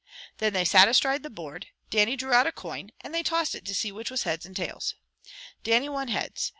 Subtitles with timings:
[0.39, 3.67] Then they sat astride the board, Dannie drew out a coin, and they tossed it
[3.67, 4.95] to see which was heads and tails.
[5.63, 6.49] Dannie won heads.